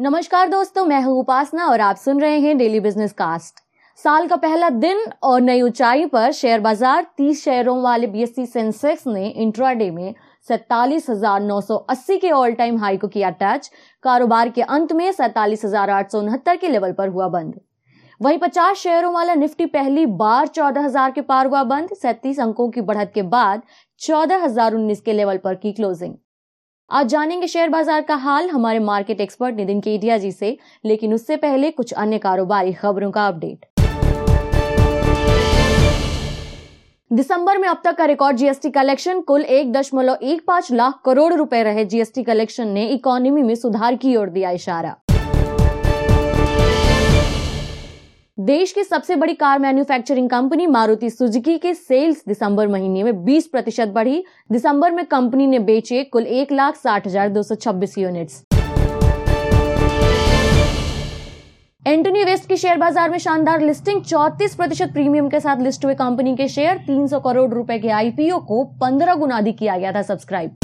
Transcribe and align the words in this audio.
नमस्कार 0.00 0.48
दोस्तों, 0.48 0.84
मैं 0.84 1.00
हूँ 1.02 1.18
उपासना 1.20 1.64
और 1.66 1.80
आप 1.80 1.96
सुन 1.96 2.20
रहे 2.20 2.38
हैं 2.40 2.56
डेली 2.58 2.78
बिज़नेस 2.80 3.12
कास्ट 3.12 3.58
साल 3.98 4.26
का 4.26 4.36
पहला 4.36 4.68
दिन 4.70 5.00
और 5.22 5.40
नई 5.40 5.60
ऊंचाई 5.62 6.06
पर 6.06 6.30
शेयर 6.32 6.60
बाज़ार 6.60 7.06
30 7.20 7.42
शेयरों 7.44 7.76
वाले 7.82 8.06
बीएससी 8.06 8.46
सेंसेक्स 8.46 9.06
ने 9.06 9.26
इंट्राडे 9.26 9.90
में 9.90 10.14
सैतालीस 10.48 11.10
हज़ार 11.10 11.40
नौ 11.40 11.60
सौ 11.60 11.76
अस्सी 11.90 12.16
के 12.18 12.30
ऑल 12.30 12.52
टाइम 12.52 12.78
हाई 12.78 12.96
को 12.96 13.08
किया 13.08 13.30
टच 13.42 13.70
कारोबार 14.04 14.48
के 14.48 14.62
अंत 14.62 14.92
में 14.92 15.10
सैतालीस 15.12 15.64
हज़ार 15.64 15.90
आठ 15.90 16.10
सौ 16.12 16.18
उनहत्तर 16.18 16.56
के 16.56 16.68
लेवल 16.68 16.92
पर 16.92 17.08
हुआ 17.08 17.28
बंद। 17.28 17.60
वहीं 18.20 18.38
50 18.38 18.74
शेयरों 18.76 19.12
वाला 19.14 19.34
निफ्टी 19.34 19.66
पहली 19.68 20.06
बार 20.16 20.46
चौदह 20.48 20.84
हज़ार 20.84 21.10
के 21.10 21.20
पार 21.22 21.46
हुआ 21.46 21.62
बंद। 21.66 21.94
सैतीस 21.94 22.40
अंकों 22.40 22.70
की 22.70 22.80
बढ़त 22.82 23.12
के 23.14 23.22
बाद 23.36 23.62
चौदह 24.00 24.44
हज़ार 24.44 24.74
उन्नीस 24.74 25.00
के 25.00 25.12
लेवल 25.12 25.38
पर 25.38 25.54
की 25.56 25.72
क्लोजिंग 25.72 26.14
आज 26.90 27.06
जानेंगे 27.06 27.46
शेयर 27.46 27.68
बाज़ार 27.68 28.00
का 28.02 28.14
हाल। 28.14 28.48
हमारे 28.50 28.78
मार्केट 28.78 29.20
एक्सपर्ट 29.20 29.56
नितिन 29.56 29.80
केडिया 29.80 30.16
जी 30.18 30.30
से, 30.32 30.56
लेकिन 30.84 31.12
उससे 31.14 31.36
पहले 31.36 31.70
कुछ 31.70 31.92
अन्य 31.94 32.18
कारोबारी 32.18 32.72
खबरों 32.72 33.10
का 33.10 33.26
अपडेट। 33.26 33.66
दिसंबर 37.10 37.58
में 37.58 37.68
अब 37.68 37.80
तक 37.84 37.96
का 37.96 38.04
रिकॉर्ड 38.04 38.36
जीएसटी 38.36 38.70
कलेक्शन 38.70 39.20
कुल 39.20 39.44
एक 39.44 39.72
दशमलव 39.72 40.18
एक 40.22 40.42
पाँच 40.46 40.72
लाख 40.72 41.00
करोड़ 41.04 41.32
रुपए 41.34 41.62
रहे। 41.62 41.84
जीएसटी 41.84 42.22
कलेक्शन 42.22 42.68
ने 42.68 42.86
इकोनॉमी 42.88 43.42
में 43.42 43.54
सुधार 43.54 43.96
की 43.96 44.16
ओर 44.16 44.28
दिया 44.28 44.50
इशारा। 44.50 44.94
देश 48.40 48.70
की 48.72 48.82
सबसे 48.84 49.16
बड़ी 49.16 49.32
car 49.34 49.58
manufacturing 49.58 50.28
company 50.30 50.66
Maruti 50.66 51.08
Suzuki 51.10 51.56
के 51.58 51.72
सेल्स 51.74 52.22
दिसंबर 52.28 52.68
महीने 52.68 53.02
में 53.02 53.24
20 53.24 53.46
प्रतिशत 53.46 53.88
बढ़ी। 53.88 54.22
दिसंबर 54.52 54.90
में 54.90 55.04
कंपनी 55.06 55.46
ने 55.46 55.58
बेचे 55.60 56.02
कुल 56.04 56.26
एक 56.28 56.52
लाख 56.52 56.76
साठ 56.76 57.06
हज़ार 57.06 57.28
दो 57.28 57.42
सौ 57.42 57.54
छब्बीस 57.54 57.96
यूनिट्स 57.98 58.42
एंटनी 61.82 62.24
वेस्ट 62.24 62.48
के 62.48 62.56
शेयर 62.56 62.78
बाज़ार 62.78 63.10
में 63.10 63.18
शानदार 63.18 63.60
लिस्टिंग 63.60 64.02
34 64.04 64.54
प्रतिशत 64.56 64.92
प्रीमियम 64.92 65.28
के 65.28 65.40
साथ 65.40 65.62
लिस्ट 65.62 65.84
हुए 65.84 65.94
कंपनी 65.96 66.34
के 66.36 66.46
शेयर 66.48 66.78
300 66.86 67.20
करोड़ 67.24 67.50
रुपए 67.50 67.78
के 67.78 67.88
आईपीओ 67.98 68.38
को 68.48 68.62
15 68.82 69.16
गुना 69.16 69.38
अधिक 69.38 69.58
किया 69.58 69.76
गया 69.76 69.92
था 69.92 70.02
सब्सक्राइब 70.04 70.54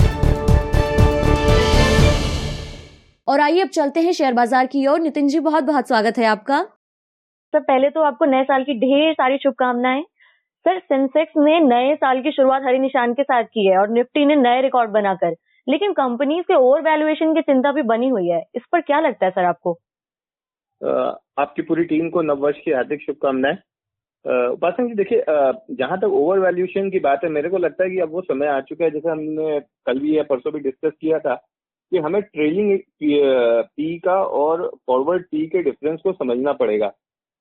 और 3.29 3.41
आइए 3.41 3.61
अब 3.61 3.69
चलते 3.71 4.01
हैं 4.01 4.13
शेयर 4.13 4.33
बाज़ार 4.33 4.67
की 4.67 4.87
ओर। 4.87 5.01
नितिन 5.01 5.29
जी 5.29 5.41
बहुत 5.41 5.65
बहुत 5.65 5.89
स्वागत 5.89 6.19
है 6.19 6.25
आपका। 6.27 6.65
सर, 7.57 7.63
पहले 7.63 7.89
तो 7.91 8.01
आपको 8.03 8.25
नए 8.25 8.45
साल 8.45 8.65
की 8.65 8.75
ढेर 8.81 9.13
सारी 9.15 9.37
शुभकामनाएँ। 9.39 10.03
सर, 10.67 10.79
सेंसेक्स 10.81 11.33
ने 11.39 11.59
नए 11.61 11.95
साल 11.95 12.21
की 12.23 12.31
शुरुआत 12.33 12.63
हरी 12.63 12.79
निशान 12.79 13.13
के 13.15 13.23
साथ 13.23 13.45
की 13.45 13.67
है 13.67 13.77
और 13.79 13.91
निफ्टी 13.91 14.25
ने 14.27 14.37
नए 14.37 14.61
रिकॉर्ड 14.63 14.91
बनाकर। 14.91 15.35
लेकिन 15.67 15.93
कंपनीज़ 15.93 16.43
के 16.43 16.55
ओवर 16.55 16.81
वैल्यूएशन 16.83 17.35
की 17.35 17.41
चिंता 17.43 17.73
भी 17.73 17.83
बनी 17.85 18.09
हुई 18.09 18.29
है। 18.29 18.43
इस 18.55 18.63
पर 18.73 18.81
क्या 18.81 19.01
लगता 19.01 19.27
है 19.27 19.31
सर 19.31 19.45
आपको? 19.45 19.73
आपकी 21.39 21.63
पूरी 21.63 21.85
टीम 21.85 22.09
को 22.11 22.23
नववर्ष 22.23 22.59
की 22.65 22.73
हार्दिक 22.73 23.03
शुभकामनाएँ। 23.03 23.57
उपासन 24.53 24.89
जी 24.89 24.95
देखिए 24.95 25.25
जहाँ 25.77 25.99
तक 25.99 26.13
ओवर 26.13 26.39
वैल्यूएशन 26.39 26.91
की 26.91 27.01
बात 27.01 27.25
है, 27.25 27.31
मेरे 27.31 27.49
को 27.49 27.59
लगता 27.59 27.85
है 27.85 27.91
कि 27.91 27.99
अब 28.01 28.13
वो 28.13 28.21
समय 28.23 28.47
आ 28.49 28.61
चुका 28.61 28.85
है, 28.85 28.91
जैसे 28.91 29.09
हमने 29.09 29.61
कल 29.87 29.99
भी 29.99 30.17
या 30.17 30.23
परसों 30.31 30.53
भी 30.53 30.61
डिस्कस 30.61 30.93
किया 31.01 31.19
था, 31.19 31.35
कि 31.93 31.99
हमें 31.99 32.21
ट्रेलिंग 32.23 32.79
पी 33.03 33.99
का 33.99 34.23
और 34.37 34.71
फॉरवर्ड 34.87 35.25
पी 35.25 35.47
के 35.47 35.63
डिफरेंस 35.63 36.01
को 36.05 36.13
समझना 36.13 36.53
पड़ेगा। 36.55 36.93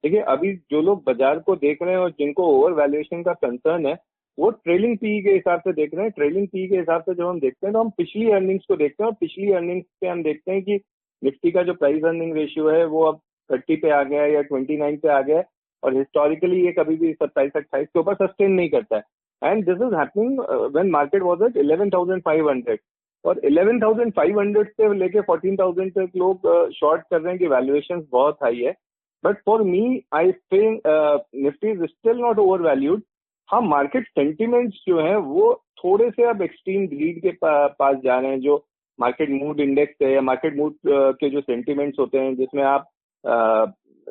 देखिए 0.06 0.22
अभी 0.30 0.54
जो 0.72 0.82
लोग 0.82 1.04
बाज़ार 1.06 1.40
को 1.46 1.56
देख 1.58 1.78
रहे 1.82 1.92
हैं 1.92 2.00
और 2.00 2.10
जिनको 2.12 2.48
ओवर 2.48 2.74
वैल्यूएशन 2.74 3.24
का 3.24 3.34
कंसर्न 3.36 3.86
है 3.86 3.94
वो 4.38 4.50
ट्रेलिंग 4.52 4.98
पी 4.98 5.22
के 5.24 5.32
हिसाब 5.32 5.60
से 5.60 5.72
देख 5.74 5.94
रहे 5.94 6.04
हैं। 6.04 6.12
ट्रेलिंग 6.12 6.48
पी 6.48 6.68
के 6.68 6.78
हिसाब 6.78 7.02
से 7.02 7.14
जब 7.14 7.26
हम 7.26 7.40
देखते 7.40 7.68
हैं 7.68 7.74
तो 7.74 7.80
हम 7.80 7.90
पिछली 7.98 8.30
अर्निंग्स 8.32 8.66
को 8.70 8.76
देखते 8.76 9.04
हैं 9.04 9.10
और 9.10 9.16
पिछली 9.20 9.52
अर्निंग्स 9.54 9.86
पे 10.02 10.08
हम 10.08 10.24
देखते 10.24 10.52
हैं 10.52 10.62
कि 10.64 10.76
निफ्टी 11.22 11.52
का 11.52 11.64
जो 11.64 11.74
प्राइस 11.74 12.04
अर्निंग 12.04 12.36
रेशियो 12.36 12.70
है 12.70 12.86
वो 12.88 13.04
अब 13.04 13.20
थर्टी 13.50 13.76
पे 13.76 13.90
आ 13.92 14.02
गया 14.04 14.22
है 14.22 14.34
या 14.34 14.42
ट्वेंटी 14.44 14.78
नाइन 14.78 14.98
पे 14.98 15.10
आ 15.10 15.22
गया 15.22 15.38
है 15.38 15.46
और 15.84 15.98
हिस्टोरिकली 15.98 16.64
ये 16.66 16.72
कभी 16.74 16.96
भी 16.98 17.14
सत्ताईस 17.14 17.52
अट्ठाईस 17.56 17.88
के 17.88 18.00
ऊपर 18.00 18.16
सस्टेन 18.16 18.52
नहीं 18.52 18.70
करता 18.70 18.96
है। 18.96 19.04
And 19.42 19.66
this 19.66 19.82
is 19.88 19.96
happening 19.96 20.40
when 20.76 20.90
market 20.92 21.22
was 21.24 21.42
at 21.50 21.58
eleven 21.58 21.90
thousand 21.90 22.22
five 22.24 22.50
hundred 22.50 22.80
और 23.26 23.40
इलेवन 23.46 23.80
थाउज़ेंड 23.82 24.14
फाइव 24.14 24.40
हंड्रेड 24.40 24.68
से 24.72 24.94
लेके 24.96 25.22
फोर्टीन 25.28 25.56
थाउज़ेंड 25.58 25.92
तक 25.92 26.10
लोग 26.18 26.48
शॉर्ट 26.74 27.02
uh, 27.02 27.10
कर 27.10 27.22
रहे 27.22 27.30
हैं 27.30 27.40
कि 27.40 27.48
वैल्यूएशन 27.48 28.06
बहुत 28.12 28.38
हाई 28.44 28.62
है। 28.62 28.76
But 29.26 29.42
for 29.46 29.64
me 29.64 29.84
I 30.14 30.32
think 30.54 30.82
Nifty 30.88 31.72
is 31.72 31.84
still 31.84 32.18
not 32.18 32.40
over 32.40 32.62
valued 32.62 33.04
हाँ 33.50 33.62
मार्केट 33.62 34.08
सेंटिमेंट्स 34.08 34.84
जो 34.88 35.00
है 35.02 35.16
वो 35.18 35.54
थोड़े 35.84 36.10
से 36.10 36.24
अब 36.24 36.42
एक्सट्रीम 36.42 36.88
ग्रीड 36.88 37.22
के 37.22 37.32
पा, 37.32 37.68
पास 37.68 37.98
जा 38.04 38.20
रहे 38.20 38.32
हैं 38.32 38.40
जो 38.40 38.66
मार्केट 39.00 39.30
मूड 39.30 39.60
इंडेक्स 39.60 39.96
है 40.04 40.12
या 40.14 40.22
मार्केट 40.22 40.56
मूड 40.58 40.72
uh, 40.72 41.14
के 41.14 41.30
जो 41.30 41.42
सेंटिमेंट्स 41.42 42.00
होते 42.00 42.18
हैं 42.18 42.36
जिसमें 42.36 42.64
आप 42.64 42.92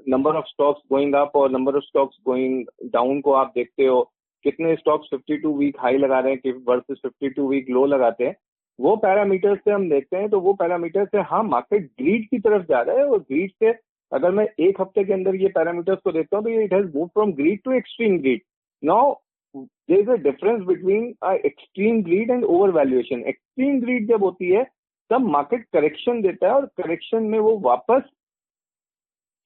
number 0.08 0.36
of 0.36 0.44
stocks 0.44 0.82
going 0.91 1.14
up 1.14 1.36
और 1.36 1.50
number 1.50 1.76
of 1.76 1.84
stocks 1.84 2.16
going 2.26 2.64
down 2.84 3.20
को 3.20 3.32
आप 3.32 3.53
देखते 3.54 3.86
हो 3.86 4.00
कितने 4.44 4.74
स्टॉक्स 4.76 5.08
52 5.14 5.53
वीक 5.58 5.76
हाई 5.80 5.98
लगा 5.98 6.19
रहे 6.19 6.32
हैं 6.32 6.41
कि 6.41 6.53
वर्सेस 6.69 7.00
52 7.06 7.48
वीक 7.48 7.70
लो 7.70 7.84
लगाते 7.86 8.24
हैं 8.24 8.34
वो 8.78 8.94
पैरामीटर्स 8.97 9.58
से 9.58 9.70
हम 9.70 9.88
देखते 9.91 10.16
हैं 10.16 10.28
तो 10.28 10.41
वो 10.41 10.53
पैरामीटर 10.53 11.04
से 11.04 11.20
हाँ 11.20 11.42
मार्केट 11.42 11.86
ग्रीड 12.00 12.28
की 12.28 12.38
तरफ़ 12.38 12.62
जा 12.62 12.80
रहा 12.80 12.97
है 12.97 13.06
और 13.06 13.19
ग्रीड 13.19 13.50
से 13.50 13.72
अगर 14.12 14.31
मैं 14.31 14.47
एक 14.60 14.81
हफ़्ते 14.81 15.04
के 15.04 15.12
अंदर 15.12 15.34
ये 15.34 15.48
पैरामीटर्स 15.54 15.98
को 16.04 16.12
देखता 16.12 16.37
हूँ 16.37 16.44
तो 16.44 16.50
it 16.62 16.72
has 16.75 16.87
move 16.97 17.06
from 17.15 17.32
greed 17.32 17.60
to 17.65 17.72
extreme 17.72 18.19
greed 18.20 18.42
now 18.82 19.15
there 19.54 19.98
is 20.00 20.10
a 20.10 20.16
difference 20.22 20.60
between 20.66 21.04
extreme 21.47 22.03
greed 22.03 22.31
and 22.31 22.44
over 22.44 22.70
valuation 22.78 23.25
extreme 23.28 23.81
greed 23.81 24.09
जब 24.09 24.25
होती 24.25 24.50
है, 24.50 24.65
तब 25.10 25.26
मार्केट 25.31 25.65
करेक्शन 25.72 26.20
देता 26.22 26.47
है 26.47 26.54
और 26.54 26.66
करेक्शन 26.76 27.22
में 27.22 27.38
वो 27.38 27.56
वापस 27.65 28.03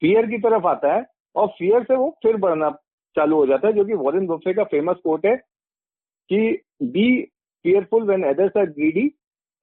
फियर 0.02 0.26
की 0.26 0.38
तरफ़ 0.38 0.66
आता 0.66 0.94
है 0.94 1.04
और 1.36 1.48
फियर 1.58 1.82
से 1.84 1.96
वो 1.96 2.10
फिर 2.22 2.36
बढ़ना 2.36 2.70
चालू 3.16 3.36
हो 3.36 3.46
जाता 3.46 3.68
है, 3.68 3.74
जो 3.74 3.84
कि 3.84 3.94
वॉरेन 3.94 4.26
बफे 4.26 4.54
का 4.54 4.64
फ़ेमस 4.64 4.96
कोट 5.04 5.26
है 5.26 5.36
कि 6.30 6.62
be 6.84 7.08
fearful 7.64 8.04
when 8.08 8.24
others 8.24 8.52
are 8.54 8.66
greedy 8.66 9.02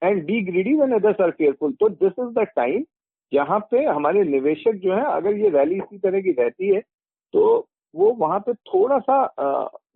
and 0.02 0.26
be 0.30 0.40
greedy 0.42 0.72
when 0.76 0.94
others 0.96 1.20
are 1.20 1.32
fearful. 1.34 1.74
तो 1.80 1.90
दिस 1.92 2.14
इज़ 2.20 2.34
द 2.36 2.46
टाइम 2.56 2.84
जहाँ 3.32 3.60
पे 3.72 3.84
हमारे 3.86 4.24
निवेशक 4.26 4.76
जो 4.84 4.94
है, 4.94 5.04
अगर 5.06 5.38
ये 5.38 5.50
रैली 5.52 5.76
इसी 5.78 5.98
तरह 6.00 6.22
की 6.22 6.32
रहती 6.34 6.74
है 6.76 6.82
तो 7.34 7.68
वो 7.94 8.12
वहाँ 8.14 8.40
पे 8.40 8.54
थोड़ा 8.54 8.98
सा 9.00 9.26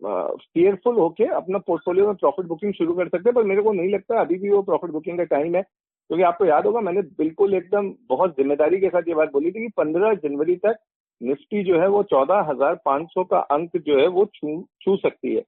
फियरफुल 0.02 0.96
होके 0.96 1.24
अपना 1.36 1.58
पोर्टफोलियो 1.60 2.06
में 2.06 2.14
प्रॉफिट 2.16 2.46
बुकिंग 2.46 2.72
शुरू 2.74 2.94
कर 2.94 3.08
सकते 3.08 3.28
हैं, 3.28 3.34
पर 3.34 3.44
मेरे 3.44 3.62
को 3.62 3.72
नहीं 3.72 3.88
लगता 3.90 4.20
अभी 4.20 4.38
भी 4.38 4.50
वो 4.50 4.62
प्रॉफिट 4.62 4.90
बुकिंग 4.90 5.18
का 5.18 5.24
टाइम 5.26 5.56
है। 5.56 5.62
क्योंकि 5.62 6.22
आपको 6.24 6.44
याद 6.44 6.66
होगा, 6.66 6.80
मैंने 6.80 7.02
बिल्कुल 7.18 7.54
एकदम 7.54 7.92
बहुत 8.08 8.36
ज़िम्मेदारी 8.36 8.78
के 8.80 8.88
साथ 8.88 9.08
ये 9.08 9.14
बात 9.14 9.32
बोली 9.32 9.50
थी 9.50 9.60
कि 9.60 9.68
पंद्रह 9.76 10.14
जनवरी 10.22 10.56
तक 10.56 10.76
निफ्टी 11.20 11.62
जो 11.64 11.80
है, 11.80 11.88
वो 11.88 12.02
चौदह 12.04 12.40
हज़ार 12.50 12.74
पाँच 12.84 13.06
सौ 13.08 13.24
का 13.24 13.38
अंक 13.50 13.76
जो 13.78 13.98
है, 13.98 14.06
वो 14.08 14.24
छू 14.34 14.62
छू 14.82 14.96
सकती 14.98 15.34
है। 15.34 15.40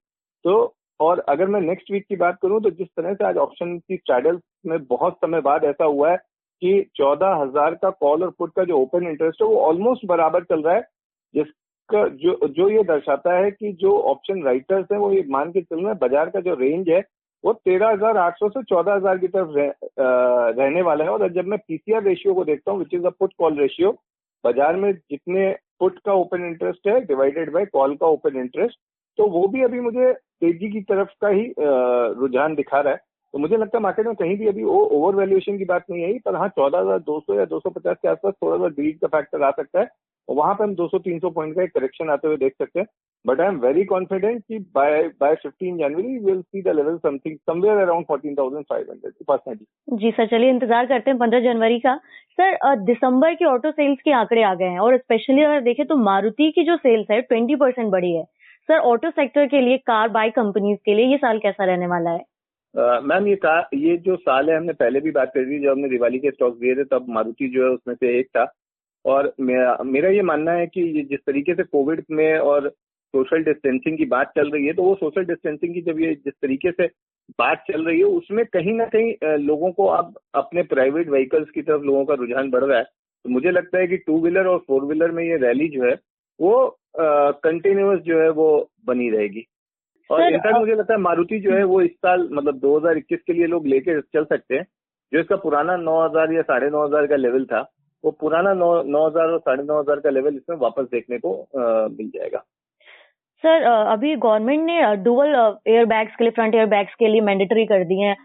तो 0.45 0.75
और 1.01 1.21
अगर 1.29 1.49
मैं 1.49 1.61
नेक्स्ट 1.61 1.91
वीक 1.93 2.05
की 2.09 2.17
बात 2.17 2.39
करूँ 2.43 2.61
तो 2.63 2.71
जिस 2.73 2.89
तरह 2.89 3.15
से 3.15 3.25
आज 3.25 3.37
ऑप्शन 3.39 3.77
की 3.79 3.97
स्ट्रैडल 3.97 4.39
में 4.67 4.79
बहुत 4.87 5.17
समय 5.17 5.41
बाद 5.43 5.65
ऐसा 5.65 5.85
हुआ 5.87 6.11
है 6.11 6.17
कि 6.63 6.91
चौदह 6.97 7.35
हज़ार 7.37 7.75
का 7.77 7.91
कॉल 8.01 8.23
और 8.23 8.31
पुट 8.39 8.53
का 8.57 8.65
जो 8.65 8.79
ओपन 8.79 9.07
इंटरेस्ट 9.09 9.43
है 9.43 9.49
वो 9.49 9.57
ऑलमोस्ट 9.61 10.07
बराबर 10.09 10.45
चल 10.45 10.63
रहा 10.63 10.75
है। 10.75 10.83
जिसका 11.35 12.07
जो 12.19 12.49
जो 12.49 12.69
ये 12.71 12.83
दर्शाता 12.85 13.37
है 13.37 13.51
कि 13.51 13.73
जो 13.81 13.97
ऑप्शन 14.11 14.43
राइटर्स 14.45 14.87
हैं 14.93 14.99
वो 14.99 15.11
ये 15.13 15.25
मान 15.31 15.51
के 15.53 15.61
चल 15.63 15.77
रहे 15.77 15.87
हैं 15.87 15.99
बाज़ार 15.99 16.31
का 16.31 16.41
जो 16.41 16.55
रेंज 16.61 16.89
है 16.91 17.01
वो 17.45 17.53
तेरह 17.55 17.89
हज़ार 17.89 18.17
आठ 18.19 18.39
सौ 18.39 18.49
से 18.49 18.63
चौदह 18.65 18.95
हज़ार 18.95 19.19
की 19.19 19.29
तरफ़ 19.29 19.51
रह, 19.51 19.73
रहने 19.99 20.83
वाला 20.83 21.05
है। 21.05 21.11
और 21.11 21.33
जब 21.33 21.47
मैं 21.47 21.59
पीसीआर 21.59 22.03
रेशियो 22.05 22.35
को 22.35 22.45
देखता 22.45 22.71
हूँ 22.71 22.79
which 22.79 22.95
is 22.95 23.07
a 23.07 23.11
put 23.19 23.33
call 23.39 23.59
ratio 23.61 23.91
बाज़ार 24.45 24.77
में 24.77 24.93
जितने 24.93 25.51
पुट 25.81 25.99
का 26.07 26.13
ओपन 26.15 26.45
इंटरेस्ट 26.47 26.89
है 26.89 27.01
डिवाइडेड 27.07 27.53
बाय 27.53 27.65
कॉल 27.73 27.95
का 27.97 28.07
ओपन 28.09 28.37
इंटरेस्ट 28.41 28.79
तो 29.19 29.27
वो 29.31 29.47
भी 29.49 29.63
अभी 29.63 29.81
मुझे 29.81 30.13
तेज़ी 30.13 30.71
की 30.71 30.81
तरफ़ 30.83 31.09
का 31.21 31.29
ही 31.31 31.53
रुझान 31.59 32.55
दिखा 32.55 32.81
रहा 32.81 32.93
है। 32.93 33.01
तो 33.35 33.39
मुझे 33.39 33.57
लगता 33.57 33.79
है 33.79 33.83
मार्केट 33.83 34.07
में 34.07 34.15
कहीं 34.15 34.37
भी 34.39 34.47
अभी 34.49 34.65
वो 34.65 34.79
ओवर 34.87 35.15
वैल्यूएशन 35.17 35.59
की 35.59 35.65
बात 35.65 35.85
नहीं 35.91 36.05
आई, 36.05 36.19
पर 36.19 36.37
हाँ 36.37 36.49
चौदह 36.51 36.79
हज़ार 36.79 36.99
दो 37.01 37.19
सौ 37.21 37.35
या 37.35 37.45
दो 37.47 37.59
सौ 37.61 37.71
पचास 37.71 37.97
के 38.03 38.09
आसपास 38.09 38.35
थोड़ा 38.35 38.57
सा 38.59 38.69
ग्रीड 38.71 38.99
का 38.99 39.07
फैक्टर 39.09 39.43
आ 39.43 39.51
सकता 39.53 39.81
है। 39.81 39.89
और 40.29 40.37
वहाँ 40.37 40.55
पर 40.55 40.65
हम 40.65 40.75
दो 40.75 40.87
सौ, 40.89 40.99
तीन 40.99 41.19
सौ 41.19 41.31
पॉइंट 41.31 41.55
का 41.55 41.63
एक 41.63 41.71
करेक्शन 41.71 42.11
आते 42.11 42.29
हुए 42.29 42.37
देख 42.37 42.55
सकते 42.59 42.81
हैं। 42.81 42.87
But 43.25 43.41
I 43.41 43.47
am 43.47 43.59
very 43.61 43.85
confident 43.85 44.43
कि 44.43 44.59
by 44.75 45.03
by 45.21 45.35
15 45.37 45.79
January 45.79 46.19
will 46.19 46.41
see 46.43 46.63
the 46.63 46.75
level 46.77 46.97
something 46.99 47.37
somewhere 47.41 47.79
around 47.79 48.07
14500 48.07 49.25
personally 49.29 49.97
ji 49.97 50.11
sir, 50.11 50.27
चलिए 50.27 50.51
इंतज़ार 50.51 50.87
करते 50.87 51.11
हैं 51.11 51.19
15 51.19 51.41
जनवरी 51.43 51.79
का। 51.79 51.95
सर 52.39 52.77
दिसंबर 52.83 53.35
के 53.35 53.45
ऑटो 53.45 53.71
सेल्स 53.71 53.99
के 54.05 54.13
आंकड़े 54.13 54.43
आ 54.43 54.55
गए 54.55 54.65
हैं, 54.67 54.79
और 54.81 54.97
स्पेशली 54.99 55.43
अगर 55.43 55.61
देखें 55.63 55.85
तो 55.87 55.97
मारुति 56.03 56.51
की 56.51 56.65
जो 56.65 56.77
सेल्स 56.79 57.11
है 57.11 57.21
ट्वेंटी 57.23 57.57
परसेंट 57.57 57.91
बढ़ी 57.91 58.13
है। 58.13 58.25
सर 58.69 58.79
ऑटो 58.91 59.11
सेक्टर 59.11 59.47
के 59.47 59.61
लिए 59.61 59.79
कार 59.87 60.09
बाइक 60.11 60.35
कंपनीज़ 60.35 60.79
के 60.85 60.95
लिए 60.95 61.07
ये 61.07 61.17
साल 61.17 61.39
कैसा 61.39 61.65
रहने 61.65 61.87
वाला 61.87 62.11
है? 62.11 62.25
मैम, 62.75 63.27
ये 63.27 63.37
कार 63.37 63.69
ये 63.75 63.97
जो 63.99 64.17
साल 64.17 64.51
है, 64.51 64.57
हमने 64.57 64.73
पहले 64.73 65.01
भी 65.01 65.11
बात 65.11 65.31
करी 65.35 65.45
थी, 65.47 65.63
जब 65.63 65.71
हमने 65.71 65.89
दिवाली 65.89 66.19
के 66.19 66.31
स्टॉक 66.31 66.59
दिए 66.59 66.75
थे, 66.75 66.85
तब 66.85 67.07
मारुति 67.09 67.49
जो 67.49 67.65
है, 67.65 67.71
उसमें 67.71 67.95
से 67.95 68.19
एक 68.19 68.27
था। 68.37 68.53
और 69.05 69.33
मेरा 69.41 69.77
मेरा 69.85 70.09
ये 70.11 70.23
मानना 70.23 70.53
है 70.53 70.67
कि 70.67 70.83
जिस 71.11 71.21
तरीके 71.27 71.55
से 71.55 71.63
कोविड 71.63 72.05
में 72.11 72.39
और 72.39 72.69
सोशल 73.15 73.43
डिस्टेंसिंग 73.45 73.97
की 73.99 74.05
बात 74.07 74.33
चल 74.37 74.51
रही 74.51 74.67
है 74.67 74.73
तो 74.73 74.83
वो 74.83 74.95
सोशल 74.95 75.25
डिस्टेंसिंग 75.25 75.75
की 75.75 75.81
जब 75.83 76.01
ये 76.01 76.15
जिस 76.15 76.35
तरीके 76.43 76.71
से 76.73 76.87
बात 77.39 77.65
चल 77.71 77.85
रही 77.87 77.99
है, 77.99 78.05
उसमें 78.05 78.45
कहीं 78.47 78.73
ना 78.73 78.85
कहीं 78.87 79.37
लोगों 79.39 79.71
को 79.73 79.87
अब 79.87 80.15
अपने 80.35 80.63
प्राइवेट 80.73 81.09
व्हीकल्स 81.09 81.51
की 81.51 81.63
तरफ़ 81.63 81.83
लोगों 81.83 82.05
का 82.05 82.15
रुझान 82.15 82.51
बढ़ 82.51 82.65
रहा 82.65 82.79
है। 82.79 82.85
तो 82.85 83.31
मुझे 83.31 83.51
लगता 83.51 83.79
है 83.79 83.87
कि 83.87 83.97
टू 83.97 84.21
व्हीलर 84.23 84.47
और 84.47 84.59
फोर 84.69 84.85
व्हीलर 84.85 85.11
में 85.11 85.25
ये 85.25 85.37
रैली 85.37 85.69
जो 85.69 85.85
है, 85.85 85.95
वो 86.41 86.79
कंटिन्यूस 86.99 88.01
जो 88.01 88.21
है, 88.21 88.31
वो 88.31 88.71
बनी 88.87 89.11
रहेगी। 89.11 89.47
और 90.13 90.23
इनफैक्ट 90.25 90.59
मुझे 90.59 90.75
लगता 90.75 90.95
है 90.95 91.01
मारुति 91.01 91.39
जो 91.41 91.53
है 91.53 91.65
वो 91.65 91.81
इस 91.81 91.91
साल 91.99 92.29
मतलब 92.33 92.61
2021 92.61 93.21
के 93.27 93.33
लिए 93.33 93.47
लोग 93.47 93.67
लेके 93.67 94.01
चल 94.01 94.25
सकते 94.25 94.55
हैं। 94.55 94.67
जो 95.13 95.21
इसका 95.21 95.37
पुराना 95.39 95.77
9000 95.79 96.33
या 96.33 96.43
साढ़े 96.45 96.71
नौ 96.71 96.89
का 96.89 97.17
लेवल 97.17 97.45
था 97.45 97.61
वो 98.05 98.11
पुराना 98.21 98.53
नौ 98.55 98.71
नौ 98.85 99.07
हज़ार 99.07 99.29
और 99.29 99.39
साढ़े 99.41 99.63
नौ 99.63 99.79
हज़ार 99.81 100.01
का 100.01 100.11
लेवल 100.11 100.37
इसमें 100.37 100.57
वापस 100.59 100.85
देखने 100.93 101.19
को 101.19 101.33
आ, 101.33 101.89
मिल 101.89 102.09
जाएगा। 102.09 102.39
सर 103.45 103.63
अभी 103.65 104.15
गवर्नमेंट 104.17 104.65
ने 104.65 104.97
डुअल 105.05 105.35
एयर 105.69 105.85
बैग्स 105.87 106.17
के 106.17 106.25
लिए 106.25 106.31
फ्रंट 106.31 106.55
एयर 106.55 106.67
बैग्स 106.67 106.95
के 106.99 107.09
लिए 107.09 107.21
मैंडेटरी 107.21 107.65
कर 107.67 107.85
दिए 107.85 108.05
हैं 108.05 108.17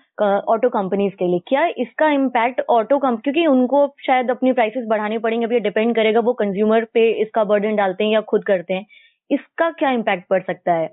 ऑटो 0.48 0.70
कंपनीज़ 0.70 1.14
के 1.16 1.28
लिए। 1.28 1.40
क्या 1.48 1.66
इसका 1.78 2.10
इम्पैक्ट 2.12 2.62
ऑटो 2.70 2.98
कंप 2.98 3.22
क्योंकि 3.24 3.46
उनको 3.48 3.86
शायद 4.06 4.32
अपनी 4.32 4.52
प्राइसेस 4.54 4.86
बढ़ानी 4.90 5.18
पड़ेंगे 5.18 5.46
अभी 5.46 5.60
डिपेंड 5.60 5.96
करेगा 5.96 6.20
वो 6.20 6.34
कंज्यूमर 6.42 6.86
पे 6.94 7.10
इसका 7.22 7.44
बर्डन 7.46 7.76
डालते 7.76 8.04
हैं 8.04 8.12
या 8.14 8.22
खुद 8.30 8.44
करते 8.44 8.74
हैं। 8.74 8.86
इसका 9.30 9.70
क्या 9.72 9.92
इम्पैक्ट 9.92 10.28
पड़ 10.30 10.42
सकता 10.44 10.74
है? 10.74 10.90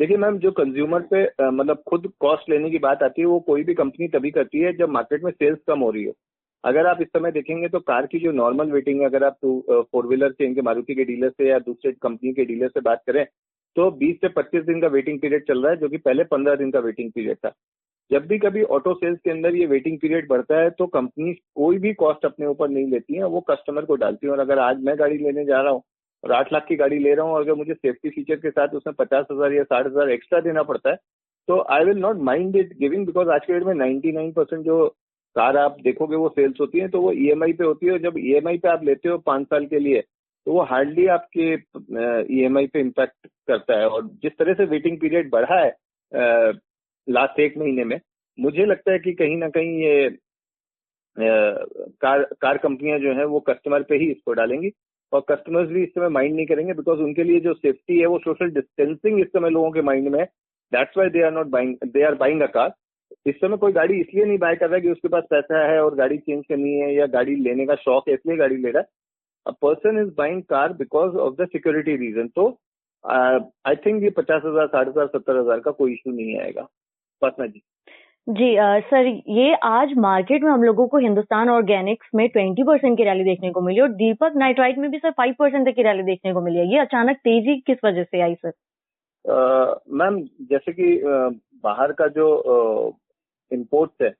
देखिए 0.00 0.16
मैम, 0.16 0.36
जो 0.38 0.50
कंज्यूमर 0.52 1.00
पे 1.10 1.22
मतलब 1.42 1.82
खुद 1.88 2.06
कॉस्ट 2.20 2.48
लेने 2.50 2.68
की 2.70 2.78
बात 2.78 3.02
आती 3.02 3.20
है, 3.20 3.26
वो 3.26 3.38
कोई 3.40 3.64
भी 3.64 3.74
कंपनी 3.74 4.06
तभी 4.08 4.30
करती 4.30 4.58
है 4.60 4.72
जब 4.76 4.88
मार्केट 4.90 5.24
में 5.24 5.30
सेल्स 5.32 5.58
कम 5.68 5.80
हो 5.80 5.90
रही 5.90 6.04
हो। 6.04 6.12
अगर 6.64 6.86
आप 6.86 7.00
इस 7.02 7.08
समय 7.08 7.32
देखेंगे 7.32 7.68
तो 7.68 7.80
कार 7.80 8.06
की 8.06 8.18
जो 8.20 8.32
नॉर्मल 8.32 8.70
वेटिंग 8.72 9.00
है, 9.00 9.06
अगर 9.06 9.24
आप 9.24 9.36
टू 9.42 9.84
फोर 9.92 10.06
व्हीलर 10.06 10.32
से 10.32 10.44
इनके 10.46 10.62
मारुति 10.62 10.94
के 10.94 11.04
डीलर 11.04 11.30
से 11.30 11.48
या 11.48 11.58
दूसरे 11.60 11.92
कंपनी 12.02 12.32
के 12.32 12.44
डीलर 12.44 12.68
से 12.68 12.80
बात 12.80 13.02
करें 13.06 13.24
तो 13.76 13.90
20 13.98 14.16
से 14.20 14.28
25 14.30 14.64
दिन 14.66 14.80
का 14.80 14.88
वेटिंग 14.88 15.20
पीरियड 15.20 15.46
चल 15.48 15.62
रहा 15.62 15.72
है, 15.72 15.76
जो 15.78 15.88
कि 15.88 15.96
पहले 15.98 16.24
15 16.26 16.54
दिन 16.56 16.70
का 16.70 16.80
वेटिंग 16.80 17.10
पीरियड 17.12 17.36
था। 17.36 17.52
जब 18.10 18.26
भी 18.26 18.38
कभी 18.38 18.62
ऑटो 18.72 18.94
सेल्स 18.94 19.18
के 19.24 19.30
अंदर 19.30 19.56
ये 19.56 19.66
वेटिंग 19.68 19.98
पीरियड 19.98 20.28
बढ़ता 20.28 20.60
है 20.60 20.70
तो 20.72 20.86
कंपनी 20.88 21.32
कोई 21.56 21.78
भी 21.78 21.92
कॉस्ट 21.94 22.24
अपने 22.26 22.46
ऊपर 22.46 22.68
नहीं 22.68 22.86
लेती 22.86 23.14
है, 23.14 23.24
वो 23.24 23.40
कस्टमर 23.50 23.84
को 23.84 23.96
डालती 23.96 24.26
है। 24.26 24.32
और 24.32 24.40
अगर 24.40 24.58
आज 24.60 24.82
मैं 24.84 24.98
गाड़ी 24.98 25.18
लेने 25.18 25.44
जा 25.44 25.60
रहा 25.60 25.72
हूँ 25.72 25.82
और 26.24 26.32
आठ 26.32 26.52
लाख 26.52 26.66
की 26.68 26.76
गाड़ी 26.76 26.98
ले 26.98 27.14
रहा 27.14 27.26
हूँ, 27.26 27.38
अगर 27.38 27.54
मुझे 27.54 27.74
सेफ्टी 27.74 28.10
फीचर 28.10 28.36
के 28.36 28.50
साथ 28.50 28.74
उसमें 28.74 28.94
पचास 28.98 29.26
हज़ार 29.32 29.52
या 29.52 29.62
साठ 29.64 29.86
हज़ार 29.86 30.10
एक्स्ट्रा 30.10 30.40
देना 30.42 30.62
पड़ता 30.64 30.90
है 30.90 30.96
तो 31.48 31.60
I 31.72 31.84
will 31.84 31.98
not 31.98 32.16
mind 32.24 32.56
it 32.56 32.76
giving 32.78 33.06
because 33.06 33.28
आज 33.30 33.44
के 33.46 33.52
डेट 33.52 33.64
में 33.66 33.74
नाइन्टी 33.74 34.12
नाइन 34.12 34.32
परसेंट 34.32 34.64
जो 34.64 34.86
कार 35.36 35.56
आप 35.56 35.76
देखोगे 35.82 36.16
वो 36.16 36.28
सेल्स 36.28 36.60
होती 36.60 36.78
है 36.78 36.88
तो 36.88 37.00
वो 37.00 37.12
ईएमआई 37.14 37.52
पे 37.52 37.64
होती 37.64 37.86
है 37.86 37.92
और 37.92 37.98
जब 38.00 38.14
ईएमआई 38.18 38.58
पे 38.58 38.68
आप 38.68 38.84
लेते 38.84 39.08
हो 39.08 39.18
पाँच 39.26 39.46
साल 39.46 39.66
के 39.66 39.78
लिए 39.78 40.00
तो 40.46 40.52
वो 40.52 40.62
हार्डली 40.64 41.06
आपके 41.08 41.52
ई 41.54 42.66
पे 42.66 42.80
इम्पैक्ट 42.80 43.26
करता 43.48 43.78
है। 43.78 43.88
और 43.88 44.06
जिस 44.22 44.32
तरह 44.38 44.54
से 44.54 44.64
वेटिंग 44.66 44.98
पीरियड 45.00 45.30
बढ़ा 45.30 45.58
है 45.60 46.52
लास्ट 47.08 47.40
एक 47.40 47.56
महीने 47.58 47.84
में, 47.84 48.00
मुझे 48.38 48.66
लगता 48.66 48.92
है 48.92 48.98
कि 48.98 49.12
कहीं 49.14 49.36
ना 49.36 49.48
कहीं 49.50 49.78
ये 49.80 50.08
कार 51.16 52.22
कार 52.42 52.58
कंपनियाँ 52.58 52.98
जो 52.98 53.12
है 53.14 53.24
वो 53.26 53.40
कस्टमर 53.48 53.82
पे 53.82 53.96
ही 53.96 54.10
इसको 54.10 54.32
डालेंगी। 54.34 54.70
और 55.12 55.24
कस्टमर्स 55.30 55.68
भी 55.68 55.82
इस 55.82 55.88
समय 55.90 56.08
माइंड 56.10 56.34
नहीं 56.34 56.46
करेंगे 56.46 56.72
बिकॉज़ 56.74 57.00
उनके 57.02 57.24
लिए 57.24 57.40
जो 57.40 57.54
सेफ्टी 57.54 57.98
है, 57.98 58.06
वो 58.06 58.18
सोशल 58.20 58.50
डिस्टेंसिंग 58.50 59.20
इस 59.20 59.26
समय 59.28 59.50
लोगों 59.50 59.70
के 59.70 59.82
माइंड 59.82 60.08
में 60.08 60.18
है। 60.18 60.24
That's 60.72 60.98
why 60.98 61.08
they 61.10 61.22
are 61.22 61.32
not 61.32 61.46
buying 61.48 61.74
they 61.86 62.02
are 62.06 62.14
buying 62.16 62.42
a 62.42 62.46
car 62.48 62.72
इस 63.26 63.34
समय 63.36 63.56
कोई 63.56 63.72
गाड़ी 63.72 64.00
इसलिए 64.00 64.24
नहीं 64.24 64.38
बाय 64.38 64.56
कर 64.56 64.66
रहा 64.66 64.74
है 64.74 64.80
कि 64.80 64.90
उसके 64.90 65.08
पास 65.08 65.24
पैसा 65.30 65.66
है 65.66 65.82
और 65.84 65.94
गाड़ी 65.96 66.18
चेंज 66.18 66.44
करनी 66.48 66.72
है 66.72 66.94
या 66.94 67.06
गाड़ी 67.08 67.34
लेने 67.38 67.66
का 67.66 67.74
शौक 67.76 68.08
है, 68.08 68.14
इसलिए 68.14 68.36
गाड़ी 68.36 68.56
ले 68.56 68.70
रहा 68.70 68.80
है। 68.80 68.88
A 69.46 69.50
person 69.62 69.98
is 70.00 70.14
buying 70.16 70.42
car 70.44 70.72
because 70.74 71.16
of 71.18 71.34
the 71.36 71.46
security 71.48 71.96
reason 71.96 72.28
तो 72.36 72.46
आई 73.04 73.76
थिंक 73.76 74.02
ये 74.02 74.10
पचास 74.10 74.42
हज़ार, 74.44 74.66
साठ 74.66 74.88
हज़ार, 74.88 75.06
सत्तर 75.08 75.36
हज़ार 75.36 75.60
का 75.60 75.70
कोई 75.72 75.92
इशू 75.92 76.10
नहीं 76.10 76.38
आएगा। 76.40 76.66
पसना 77.22 77.46
जी। 77.46 77.62
जी 78.30 78.48
आ, 78.56 78.78
सर 78.80 79.06
ये 79.28 79.54
आज 79.64 79.92
मार्केट 79.98 80.42
में 80.42 80.50
हम 80.50 80.62
लोगों 80.62 80.86
को 80.88 80.98
हिंदुस्तान 80.98 81.48
ऑर्गेनिक्स 81.50 82.08
में 82.14 82.28
ट्वेंटी 82.28 82.62
परसेंट 82.62 82.96
की 82.98 83.04
रैली 83.04 83.24
देखने 83.24 83.50
को 83.52 83.60
मिली 83.60 83.80
और 83.80 83.88
दीपक 83.92 84.32
नाइट्राइट 84.36 84.78
में 84.78 84.90
भी 84.90 84.98
सर 84.98 85.10
फाइव 85.10 85.34
परसेंट 85.38 85.66
तक 85.68 85.74
की 85.76 85.82
रैली 85.82 86.02
देखने 86.02 86.32
को 86.32 86.40
मिली 86.40 86.58
है। 86.58 86.66
ये 86.72 86.78
अचानक 86.78 87.16
तेज़ी 87.24 87.56
किस 87.66 87.78
वजह 87.84 88.04
से 88.04 88.20
आई 88.20 88.34
सर? 88.34 88.52
मैम 89.94 90.20
जैसे 90.50 90.72
कि 90.72 91.00
बाहर 91.64 91.92
का 91.92 92.06
जो 92.18 92.28
इम्पोर्ट्स 93.50 94.02
है 94.02 94.12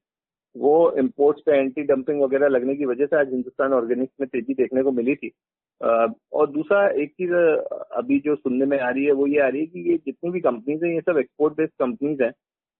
वो 0.57 0.75
इम्पोर्ट्स 0.99 1.43
पे 1.47 1.59
एंटी 1.59 1.83
डंपिंग 1.85 2.23
वगैरह 2.23 2.49
लगने 2.49 2.75
की 2.75 2.85
वजह 2.87 3.07
से 3.07 3.17
आज 3.17 3.33
हिंदुस्तान 3.33 3.73
ऑर्गेनिक्स 3.73 4.15
में 4.21 4.29
तेज़ी 4.29 4.55
देखने 4.55 4.83
को 4.83 4.93
मिली 4.93 5.15
थी। 5.15 5.33
और 5.81 6.51
दूसरा 6.51 6.87
एक 7.03 7.12
चीज़ 7.12 7.33
अभी 7.33 8.21
जो 8.21 8.37
सुनने 8.37 8.67
में 8.67 8.79
आ 8.79 8.91
रही 8.91 9.05
है 9.05 9.12
वो 9.12 9.27
ये 9.27 9.41
आ 9.41 9.49
रही 9.49 9.61
है 9.61 9.67
कि 9.67 9.91
ये 9.91 9.97
जितनी 9.97 10.31
भी 10.31 10.41
कंपनीज़ 10.43 10.85
हैं 10.85 10.95
ये 10.95 11.01
सब 11.01 11.19
एक्सपोर्ट 11.19 11.55
बेस्ड 11.57 11.73
कंपनीज़ 11.81 12.23
हैं 12.23 12.33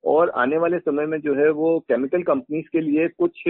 और 0.05 0.31
आने 0.37 0.59
वाले 0.59 0.79
समय 0.79 1.07
में 1.07 1.21
जो 1.21 1.35
है 1.35 1.51
वो 1.51 1.79
केमिकल 1.81 2.23
कंपनीज़ 2.23 2.67
के 2.73 2.81
लिए 2.81 3.09
कुछ 3.09 3.47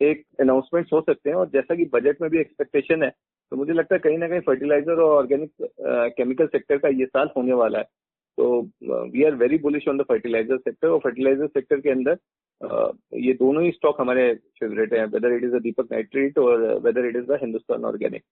एक 0.00 0.24
अनाउंसमेंट 0.40 0.92
हो 0.92 1.00
सकते 1.00 1.30
हैं 1.30 1.36
और 1.36 1.48
जैसा 1.48 1.74
कि 1.74 1.84
बजट 1.94 2.20
में 2.22 2.30
भी 2.30 2.38
एक्सपेक्टेशन 2.40 3.02
है 3.02 3.10
तो 3.10 3.56
मुझे 3.56 3.72
लगता 3.72 3.94
है 3.94 3.98
कहीं 3.98 4.18
ना 4.18 4.28
कहीं 4.28 4.40
फर्टिलाइज़र 4.40 4.92
और 4.92 5.16
ऑर्गेनिक 5.16 5.50
केमिकल 6.16 6.46
सेक्टर 6.46 6.78
का 6.78 6.88
ये 6.88 7.06
साल 7.06 7.30
होने 7.36 7.52
वाला 7.52 7.78
है। 7.78 7.84
तो 8.38 8.60
we 9.12 9.24
are 9.24 9.34
very 9.34 9.58
bullish 9.58 9.88
on 9.88 9.98
the 9.98 10.02
fertiliser 10.02 10.56
sector 10.58 10.88
और 10.88 10.98
फर्टिलाइज़र 10.98 11.46
सेक्टर 11.46 11.80
के 11.80 11.90
अंदर 11.90 12.16
uh, 12.60 12.92
ये 13.14 13.32
दोनों 13.32 13.62
ही 13.64 13.70
स्टॉक 13.70 14.00
हमारे 14.00 14.32
फेवरेट 14.60 14.92
हैं 14.92 15.04
whether 15.06 15.36
it 15.36 15.44
is 15.44 15.54
a 15.54 15.58
Deepak 15.58 15.92
nitrate 15.92 16.38
और 16.38 16.64
whether 16.80 17.08
it 17.08 17.16
is 17.16 17.24
the 17.24 17.38
Hindustan 17.42 17.84
organic 17.84 18.22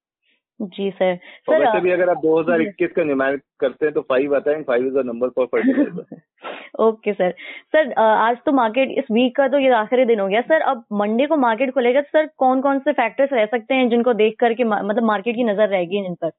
ji 0.61 0.91
sir 0.91 1.17
sir 1.17 1.61
वैसे 1.61 1.81
भी 1.81 1.91
अगर 1.91 2.11
आप 2.11 2.23
2021 2.25 2.93
का 2.93 3.05
न्यूमैरिक 3.05 3.43
करते 3.61 3.87
हैं 3.87 3.95
तो 3.95 4.01
फाइव 4.09 4.35
आता 4.37 4.51
है 4.51 4.63
five 4.63 4.87
is 4.87 4.95
the 4.95 5.05
number 5.07 5.29
for 5.29 5.47
fertiliser 5.47 6.21
okay 6.79 7.13
sir 7.13 7.31
sir 7.75 7.93
आज 7.99 8.37
तो 8.47 8.53
मार्केट 8.53 8.91
इस 8.99 9.05
वीक 9.13 9.35
का 9.37 9.47
तो 9.49 9.59
ये 9.59 9.71
आखिरी 9.75 10.05
दिन 10.05 10.21
हो 10.21 10.27
गया। 10.29 10.41
सर 10.43 10.61
अब 10.63 10.85
मंडे 10.95 11.27
को 11.27 11.37
मार्केट 11.37 11.73
खुलेगा 11.75 12.01
तो 12.01 12.19
सर 12.19 12.27
कौन 12.39 12.61
कौन 12.61 12.79
से 12.79 12.93
फैक्टर्स 12.95 13.33
रह 13.33 13.47
सकते 13.47 13.75
हैं 13.75 13.89
जिनको 13.91 14.15
देख 14.15 14.37
करके 14.41 14.65
मतलब 14.65 15.03
मार्केट 15.05 15.37
की 15.37 15.45
नज़र 15.45 15.69
रहेगी 15.69 16.03
जिन 16.03 16.15
पर? 16.15 16.31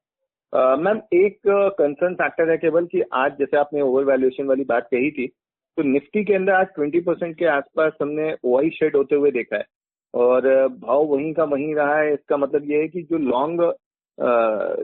मैम 0.54 1.02
एक 1.16 1.40
कंसर्न 1.48 2.14
फैक्टर 2.16 2.50
है 2.52 2.58
केवल 2.58 2.86
कि 2.86 3.02
आज 3.16 3.38
जैसे 3.40 3.58
आपने 3.58 3.82
ओवर 3.82 4.04
वैल्यूएशन 4.04 4.46
वाली 4.46 4.64
बात 4.70 4.88
कही 4.92 5.12
थी 5.12 5.28
तो 5.78 5.84
निफ्टी 5.84 6.24
के 6.24 6.34
अंदर 6.34 6.54
आज 6.54 6.68
20 6.80 7.04
परसेंट 7.06 7.38
के 7.38 7.46
आसपास 7.48 7.92
हमने 8.02 8.34
ओ 8.46 8.62
शेड 8.70 8.96
होते 8.96 9.16
हुए 9.16 9.32
देखा 9.32 9.58
है। 9.58 9.66
और 10.14 10.48
भाव 10.70 11.06
वहीं 11.06 11.34
का 11.34 11.44
वहीं 11.46 11.74
रहा 11.76 11.98
है। 11.98 12.14
इसका 12.14 12.38
मतलब 12.38 12.70
ये 12.72 12.78
है 12.78 12.88
कि 12.88 13.02
जो 13.02 13.18
लॉन्ग 13.20 13.62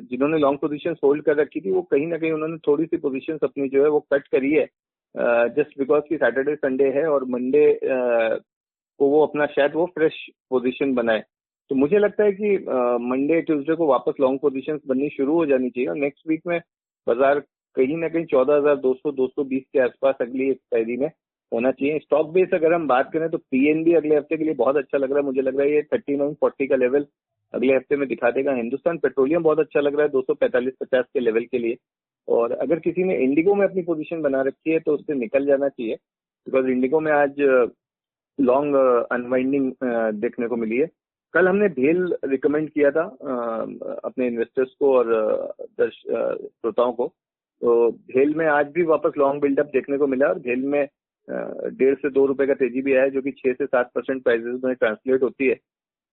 जिन्होंने 0.03 0.37
लॉन्ग 0.37 0.59
पोजीशन 0.59 0.95
होल्ड 1.03 1.23
कर 1.23 1.35
रखी 1.35 1.59
थी, 1.61 1.71
वो 1.71 1.81
कहीं 1.81 2.07
ना 2.07 2.17
कहीं 2.17 2.31
उन्होंने 2.31 2.57
थोड़ी 2.67 2.85
सी 2.85 2.97
पोजीशन 2.97 3.39
अपनी 3.43 3.67
जो 3.69 3.83
है 3.83 3.89
वो 3.89 3.99
कट 4.13 4.27
करी 4.27 4.51
है। 4.53 4.67
जस्ट 5.15 5.77
बिकॉज़ 5.79 6.03
की 6.09 6.17
सैटरडे 6.17 6.56
संडे 6.56 6.89
है 6.95 7.06
और 7.09 7.23
मंडे 7.29 7.67
को 7.83 9.10
वो 9.10 9.25
अपना 9.25 9.45
शायद 9.48 9.74
वो 9.75 9.86
फ्रेश 9.95 10.13
पोजीशन 10.50 10.93
बनाए। 10.95 11.24
तो 11.72 11.75
मुझे 11.75 12.00
लगता 12.00 12.24
है 12.24 12.31
कि 12.31 12.57
मंडे 13.03 13.41
ट्यूसडे 13.41 13.75
को 13.75 13.88
वापस 13.88 14.19
लॉन्ग 14.22 14.39
पोजीशंस 14.39 14.81
बननी 14.88 15.10
शुरू 15.10 15.34
हो 15.34 15.45
जानी 15.45 15.69
चाहिए 15.69 15.89
और 15.89 15.95
नेक्स्ट 15.98 16.27
वीक 16.29 16.41
में 16.48 16.60
बाज़ार 17.07 17.39
कहीं 17.75 17.98
ना 17.98 18.07
कहीं 18.10 18.25
चौदह 18.25 18.55
हज़ार 18.55 18.75
दो 18.77 18.93
सौ 18.93 19.12
दो 19.12 19.27
सौ 19.27 19.43
बीस 19.45 19.63
के 19.74 19.79
आसपास 19.81 20.15
अगली 20.22 20.51
पैरी 20.72 20.98
में 20.98 21.07
होना 21.51 21.72
चाहिए। 21.72 22.00
स्टॉक 22.00 22.29
बेस 22.34 22.53
अगर 22.53 22.74
हम 22.74 22.88
बात 22.88 23.10
करें 23.13 23.29
तो 23.29 23.38
पीएनबी 23.38 23.93
अगले 23.93 24.15
हफ़्ते 24.15 24.38
के 24.38 24.43
लिए 24.43 24.53
बहुत 24.55 24.77
अच्छा 24.77 24.98
लग 24.98 25.12
रहा 25.12 25.19
है। 25.19 25.25
मुझे 25.25 25.41
लग 25.41 25.57
रहा 25.57 25.67
है 25.67 25.74
ये 25.74 25.81
थर्टी 25.84 26.15
नाइन 26.17 26.34
फोर्टी 26.41 26.67
का 26.67 26.75
लेवल 26.75 27.05
अगले 27.53 27.75
हफ़्ते 27.75 27.95
में 27.95 28.07
दिखा 28.07 28.31
देगा। 28.31 28.53
हिंदुस्तान 28.55 28.98
पेट्रोलियम 28.98 29.43
बहुत 29.43 29.60
अच्छा 29.60 29.79
लग 29.79 29.95
रहा 29.95 30.03
है 30.03 30.12
दो 30.12 30.22
सौ 30.22 30.34
पैंतालीस 30.36 30.74
पचास 30.81 31.05
के 31.13 31.19
लेवल 31.19 31.45
के 31.51 31.57
लिए। 31.57 31.75
और 32.27 32.51
अगर 32.51 32.79
किसी 32.79 33.03
ने 33.03 33.17
इंडिगो 33.24 33.55
में 33.55 33.65
अपनी 33.67 33.82
पोजीशन 33.84 34.22
बना 34.22 34.41
रखी 34.41 34.72
है 34.72 34.79
तो 34.79 34.94
उससे 34.94 35.13
निकल 35.15 35.46
जाना 35.46 35.70
चाहिए 35.70 35.96
बिकॉज़ 36.48 36.67
इंडिगो 36.67 37.00
में 37.00 37.12
आज 37.12 37.41
लॉन्ग 38.39 38.75
अनवाइंडिंग 39.12 39.72
देखने 40.15 40.48
को 40.48 40.55
मिली 40.55 40.77
है। 40.77 40.88
कल 41.34 41.48
हमने 41.48 41.67
भेल 41.72 42.15
रिकमेंड 42.25 42.70
किया 42.70 42.91
था 42.91 43.03
अपने 44.03 44.27
इन्वेस्टर्स 44.27 44.74
को 44.79 44.94
और 44.98 45.13
श्रोताओं 45.94 46.91
को। 46.94 47.08
तो 47.62 47.91
भेल 47.91 48.34
में 48.36 48.46
आज 48.48 48.72
भी 48.75 48.84
वापस 48.86 49.17
लॉन्ग 49.17 49.41
बिल्डअप 49.41 49.70
देखने 49.74 49.98
को 49.98 50.08
मिला 50.08 50.27
और 50.27 50.39
भेल 50.39 50.65
में 50.65 50.88
डेढ़ 51.27 51.96
से 51.96 52.10
दो 52.10 52.25
रुपए 52.25 52.46
का 52.48 52.53
तेज़ी 52.53 52.82
भी 52.82 52.94
आया, 52.96 53.08
जो 53.08 53.22
कि 53.22 53.32
छह 53.32 53.53
से 53.53 53.65
सात 53.65 53.91
परसेंट 53.96 54.24
प्राइजेस 54.24 54.60
में 54.63 54.74
ट्रांसलेट 54.75 55.24
होती 55.24 55.48
है। 55.48 55.55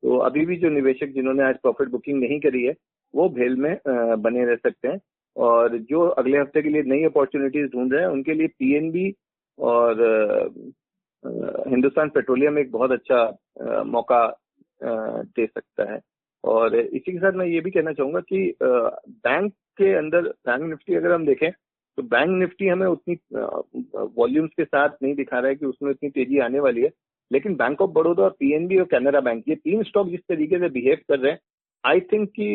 तो 0.03 0.17
अभी 0.21 0.45
भी 0.47 0.57
जो 0.57 0.69
निवेशक 0.71 1.13
जिन्होंने 1.15 1.43
आज 1.43 1.57
प्रॉफिट 1.63 1.89
बुकिंग 1.89 2.21
नहीं 2.21 2.39
करी 2.41 2.63
है, 2.65 2.75
वो 3.15 3.29
भेल 3.31 3.57
में 3.57 3.77
बने 3.87 4.45
रह 4.47 4.57
सकते 4.57 4.89
हैं। 4.89 4.99
और 5.37 5.77
जो 5.91 6.07
अगले 6.09 6.39
हफ़्ते 6.39 6.63
के 6.63 6.69
लिए 6.69 6.83
नई 6.87 7.05
अपॉर्चुनिटीज़ 7.05 7.67
ढूंढ 7.73 7.93
रहे 7.93 8.03
हैं, 8.03 8.09
उनके 8.09 8.35
लिए 8.35 8.47
पीएनबी 8.59 9.15
और 9.59 10.01
हिंदुस्तान 11.69 12.09
पेट्रोलियम 12.09 12.59
एक 12.59 12.71
बहुत 12.73 12.93
अच्छा 12.93 13.83
मौका 13.87 14.27
दे 14.81 15.47
सकता 15.47 15.93
है। 15.93 16.01
और 16.45 16.75
इसी 16.77 17.13
के 17.13 17.19
साथ 17.19 17.33
मैं 17.33 17.47
ये 17.47 17.61
भी 17.61 17.71
कहना 17.71 17.93
चाहूँगा 17.93 18.21
कि 18.23 18.55
बैंक 18.63 19.53
के 19.79 19.93
अंदर, 19.97 20.23
बैंक 20.23 20.63
निफ्टी 20.63 20.95
अगर 20.95 21.13
हम 21.13 21.27
देखें 21.27 21.51
तो 21.99 22.03
बैंक 22.03 22.31
निफ्टी 22.31 22.69
हमें 22.69 22.87
उतनी 22.87 23.15
वॉल्यूम्स 24.17 24.51
के 24.57 24.65
साथ 24.65 24.89
नहीं 25.03 25.15
दिखा 25.15 25.39
रहा 25.39 25.49
है 25.49 25.55
कि 25.55 25.67
उसमें 25.67 25.91
इतनी 25.91 26.11
तेज़ी 26.11 26.39
आने 26.41 26.61
वाली 26.61 26.83
है। 26.83 26.91
लेकिन 27.31 27.55
बैंक 27.57 27.81
ऑफ़ 27.83 27.91
बड़ौदा 27.91 28.23
और 28.23 28.31
पीएनबी 28.39 28.79
और 28.79 28.85
कैनरा 28.85 29.21
बैंक 29.21 29.45
ये 29.49 29.55
तीन 29.55 29.83
स्टॉक 29.83 30.09
जिस 30.09 30.21
तरीके 30.29 30.59
से 30.59 30.69
बिहेव 30.69 30.99
कर 31.09 31.19
रहे 31.19 31.33
हैं 31.33 31.39
आई 31.85 32.01
थिंक 32.13 32.29
कि 32.39 32.49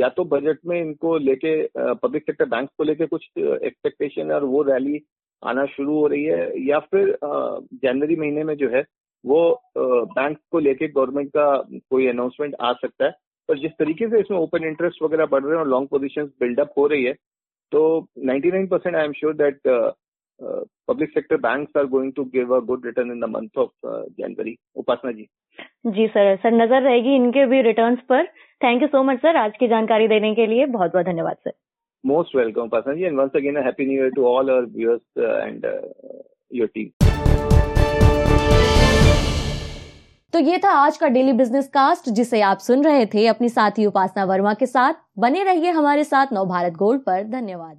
या 0.00 0.08
तो 0.16 0.24
बजट 0.26 0.58
में 0.66 0.80
इनको 0.80 1.16
लेके 1.18 1.52
पब्लिक 1.76 2.22
सेक्टर 2.22 2.44
बैंक 2.48 2.68
को 2.78 2.84
लेके 2.84 3.06
कुछ 3.06 3.26
एक्सपेक्टेशन 3.38 4.32
और 4.32 4.44
वो 4.44 4.62
रैली 4.64 5.00
आना 5.42 5.64
शुरू 5.66 5.94
हो 5.94 6.06
रही 6.06 6.24
है, 6.24 6.68
या 6.68 6.78
फिर 6.80 7.16
जनवरी 7.82 8.16
महीने 8.16 8.44
में 8.44 8.54
जो 8.56 8.68
है, 8.70 8.84
वो 9.24 9.62
बैंक 9.74 10.38
को 10.50 10.58
लेके 10.58 10.88
गवर्नमेंट 10.88 11.28
का 11.36 11.56
कोई 11.90 12.06
अनाउंसमेंट 12.08 12.54
आ 12.60 12.72
सकता 12.74 13.04
है। 13.04 13.10
पर 13.48 13.58
जिस 13.58 13.72
तरीके 13.78 14.08
से 14.08 14.20
इसमें 14.20 14.38
ओपन 14.38 14.64
इंटरेस्ट 14.64 15.02
वगैरह 15.02 15.26
बढ़ 15.26 15.42
रहे 15.42 15.52
हैं 15.52 15.58
और 15.58 15.68
लॉन्ग 15.68 15.88
पोजिशन 15.88 16.30
बिल्डअप 16.40 16.72
हो 16.78 16.86
रही 16.86 17.04
है 17.04 17.12
तो 17.72 17.82
99 18.26 18.66
percent 18.68 18.96
I 18.96 19.04
am 19.04 19.12
sure 19.12 19.34
that 19.36 19.60
public 20.40 21.10
sector 21.10 21.36
banks 21.38 21.76
are 21.76 21.86
going 21.88 22.12
to 22.12 22.24
give 22.32 22.54
a 22.56 22.58
good 22.66 22.86
return 22.86 23.10
in 23.12 23.20
the 23.20 23.28
month 23.30 23.58
of 23.58 23.70
January 24.18 24.56
Upasana 24.76 25.12
ji. 25.12 25.28
Ji, 25.86 26.06
sir 26.08 26.36
sir, 26.36 26.52
नज़र 26.54 26.82
रहेगी 26.82 27.14
इनके 27.16 27.46
भी 27.46 27.62
रिटर्न्स 27.62 28.00
पर। 28.08 28.28
Thank 28.60 28.82
you 28.82 28.88
so 28.88 29.02
much 29.02 29.18
sir 29.18 29.36
आज 29.36 29.56
की 29.60 29.66
जानकारी 29.68 30.06
देने 30.08 30.34
के 30.34 30.46
लिए 30.46 30.66
बहुत 30.66 30.92
बहुत 30.92 31.06
धन्यवाद 31.06 31.36
sir 31.36 31.52
most 32.04 32.36
welcome 32.36 32.68
person 32.68 32.96
ji 32.96 33.02
and 33.04 33.18
once 33.18 33.36
again 33.36 33.56
happy 33.56 33.86
new 33.86 34.02
year 34.02 34.10
to 34.10 34.26
all 34.26 34.50
our 34.50 34.64
viewers 34.76 35.18
and 35.18 35.66
your 36.50 36.68
team 36.74 36.88
तो 40.32 40.38
ये 40.38 40.58
था 40.58 40.70
आज 40.78 40.96
का 40.96 41.08
डेली 41.08 41.32
बिज़नेस 41.32 41.68
कास्ट 41.68 42.08
जिसे 42.10 42.40
आप 42.42 42.58
सुन 42.58 42.84
रहे 42.84 43.06
थे 43.06 43.26
अपनी 43.26 43.48
साथी 43.48 43.86
उपासना 43.86 44.24
वर्मा 44.24 44.52
के 44.54 44.66
साथ। 44.66 44.94
बने 45.18 45.42
रहिए 45.44 45.70
हमारे 45.70 46.04
साथ 46.04 46.32
नव 46.32 46.44
भारत 46.46 46.72
गोल्ड 46.72 47.00
पर। 47.00 47.22
धन्यवाद। 47.30 47.78